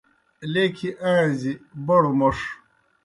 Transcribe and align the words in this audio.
لیکھیْ 0.51 0.89
آݩزیْ 1.11 1.53
بڑوْ 1.85 2.11
موْݜ 2.19 2.37